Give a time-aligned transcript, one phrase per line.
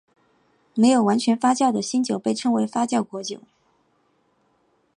[0.73, 3.39] 没有完全发酵的新酒被称为发酵果酒。